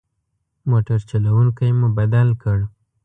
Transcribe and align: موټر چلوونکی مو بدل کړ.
موټر 0.69 0.99
چلوونکی 1.09 1.69
مو 1.79 1.87
بدل 1.97 2.27
کړ. 2.41 2.57